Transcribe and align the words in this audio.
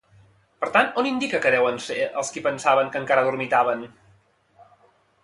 Per 0.61 0.67
tant, 0.77 0.87
on 1.01 1.09
indica 1.09 1.41
que 1.43 1.51
deuen 1.55 1.77
ser 1.87 1.97
els 2.21 2.31
qui 2.37 2.43
pensaven 2.47 2.89
que 2.95 2.99
encara 3.03 3.27
dormitaven? 3.29 3.85